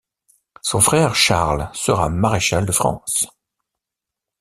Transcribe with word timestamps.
Son 0.63 0.79
frère 0.79 1.13
Charles 1.13 1.69
sera 1.75 2.09
Maréchal 2.09 2.65
de 2.65 2.71
France. 2.71 3.27